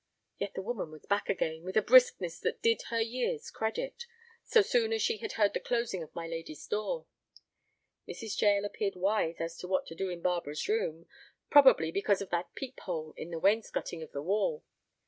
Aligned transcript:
Yet 0.39 0.55
the 0.55 0.63
woman 0.63 0.89
was 0.89 1.05
back 1.05 1.29
again, 1.29 1.61
with 1.63 1.77
a 1.77 1.81
briskness 1.83 2.39
that 2.39 2.63
did 2.63 2.81
her 2.89 2.99
years 2.99 3.51
credit, 3.51 4.05
so 4.43 4.63
soon 4.63 4.91
as 4.93 5.03
she 5.03 5.17
had 5.17 5.33
heard 5.33 5.53
the 5.53 5.59
closing 5.59 6.01
of 6.01 6.15
my 6.15 6.25
lady's 6.25 6.65
door. 6.65 7.05
Mrs. 8.09 8.41
Jael 8.41 8.65
appeared 8.65 8.95
wise 8.95 9.35
as 9.39 9.55
to 9.59 9.67
what 9.67 9.85
to 9.85 9.93
do 9.93 10.09
in 10.09 10.23
Barbara's 10.23 10.67
room, 10.67 11.05
probably 11.51 11.91
because 11.91 12.19
of 12.19 12.31
that 12.31 12.55
peep 12.55 12.79
hole 12.79 13.13
in 13.15 13.29
the 13.29 13.37
wainscoting 13.37 14.01
of 14.01 14.11
the 14.11 14.23
wall. 14.23 14.65